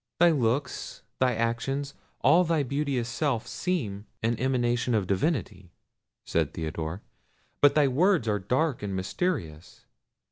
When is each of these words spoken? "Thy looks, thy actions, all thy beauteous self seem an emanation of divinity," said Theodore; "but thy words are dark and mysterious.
"Thy 0.19 0.31
looks, 0.31 1.03
thy 1.19 1.35
actions, 1.35 1.93
all 2.21 2.43
thy 2.43 2.63
beauteous 2.63 3.07
self 3.07 3.45
seem 3.45 4.07
an 4.23 4.35
emanation 4.39 4.95
of 4.95 5.05
divinity," 5.05 5.73
said 6.25 6.55
Theodore; 6.55 7.03
"but 7.61 7.75
thy 7.75 7.87
words 7.87 8.27
are 8.27 8.39
dark 8.39 8.81
and 8.81 8.95
mysterious. 8.95 9.85